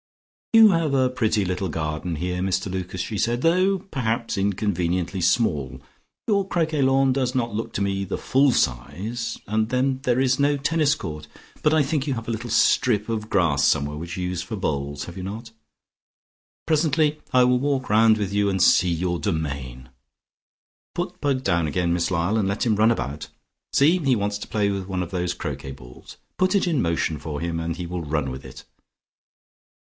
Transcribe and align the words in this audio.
"You 0.53 0.69
have 0.71 0.93
a 0.95 1.09
pretty 1.11 1.45
little 1.45 1.69
garden 1.69 2.15
here, 2.15 2.41
Mr 2.41 2.69
Lucas," 2.69 2.99
she 2.99 3.17
said, 3.19 3.41
"though 3.41 3.77
perhaps 3.79 4.35
inconveniently 4.37 5.21
small. 5.21 5.79
Your 6.27 6.45
croquet 6.45 6.81
lawn 6.81 7.13
does 7.13 7.35
not 7.35 7.53
look 7.53 7.71
to 7.73 7.81
me 7.83 8.03
the 8.03 8.17
full 8.17 8.51
size, 8.51 9.37
and 9.47 9.69
then 9.69 9.99
there 10.03 10.19
is 10.19 10.39
no 10.41 10.57
tennis 10.57 10.93
court. 10.95 11.27
But 11.61 11.73
I 11.73 11.83
think 11.83 12.05
you 12.07 12.15
have 12.15 12.27
a 12.27 12.31
little 12.31 12.49
strip 12.49 13.09
of 13.09 13.29
grass 13.29 13.63
somewhere, 13.63 13.95
which 13.95 14.17
you 14.17 14.27
use 14.27 14.41
for 14.41 14.57
bowls, 14.57 15.05
have 15.05 15.15
you 15.15 15.23
not? 15.23 15.51
Presently 16.65 17.21
I 17.31 17.43
will 17.43 17.59
walk 17.59 17.89
around 17.89 18.17
with 18.17 18.33
you 18.33 18.49
and 18.49 18.61
see 18.61 18.91
your 18.91 19.19
domain. 19.19 19.89
Put 20.95 21.21
Pug 21.21 21.43
down 21.43 21.67
again, 21.67 21.91
please, 21.91 22.09
Miss 22.09 22.11
Lyall, 22.11 22.39
and 22.39 22.47
let 22.47 22.65
him 22.65 22.75
run 22.75 22.91
about. 22.91 23.29
See, 23.71 23.99
he 23.99 24.15
wants 24.17 24.39
to 24.39 24.47
play 24.49 24.69
with 24.69 24.87
one 24.87 25.03
of 25.03 25.11
those 25.11 25.35
croquet 25.35 25.71
balls. 25.71 26.17
Put 26.37 26.55
it 26.55 26.67
in 26.67 26.81
motion 26.81 27.19
for 27.19 27.39
him, 27.39 27.57
and 27.59 27.77
he 27.77 27.85
will 27.85 28.01
run 28.03 28.31
with 28.31 28.43
it. 28.43 28.65